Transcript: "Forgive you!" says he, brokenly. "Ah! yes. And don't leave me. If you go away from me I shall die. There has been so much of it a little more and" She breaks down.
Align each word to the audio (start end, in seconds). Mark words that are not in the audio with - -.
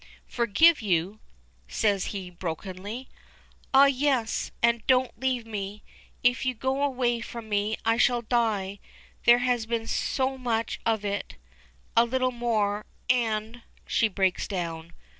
"Forgive 0.25 0.81
you!" 0.81 1.19
says 1.67 2.05
he, 2.05 2.31
brokenly. 2.31 3.07
"Ah! 3.71 3.85
yes. 3.85 4.49
And 4.63 4.81
don't 4.87 5.15
leave 5.19 5.45
me. 5.45 5.83
If 6.23 6.43
you 6.43 6.55
go 6.55 6.81
away 6.81 7.19
from 7.21 7.47
me 7.47 7.77
I 7.85 7.97
shall 7.97 8.23
die. 8.23 8.79
There 9.25 9.37
has 9.45 9.67
been 9.67 9.85
so 9.85 10.39
much 10.39 10.79
of 10.87 11.05
it 11.05 11.35
a 11.95 12.03
little 12.03 12.31
more 12.31 12.83
and" 13.11 13.61
She 13.85 14.07
breaks 14.07 14.47
down. 14.47 14.93